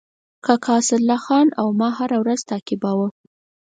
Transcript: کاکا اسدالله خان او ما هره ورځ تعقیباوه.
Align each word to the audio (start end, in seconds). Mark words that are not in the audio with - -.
کاکا 0.45 0.73
اسدالله 0.81 1.19
خان 1.25 1.47
او 1.61 1.67
ما 1.79 1.89
هره 1.97 2.17
ورځ 2.23 2.39
تعقیباوه. 2.51 3.07